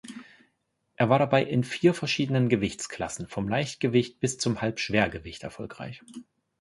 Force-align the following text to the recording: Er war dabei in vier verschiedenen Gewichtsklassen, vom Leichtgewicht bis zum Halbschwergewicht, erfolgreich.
Er 0.95 1.09
war 1.09 1.19
dabei 1.19 1.43
in 1.43 1.63
vier 1.63 1.93
verschiedenen 1.93 2.49
Gewichtsklassen, 2.49 3.27
vom 3.27 3.47
Leichtgewicht 3.47 4.19
bis 4.19 4.39
zum 4.39 4.59
Halbschwergewicht, 4.59 5.43
erfolgreich. 5.43 6.01